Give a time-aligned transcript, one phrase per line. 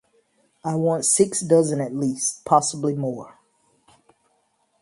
[0.65, 3.37] I want six dozen at least; possibly more.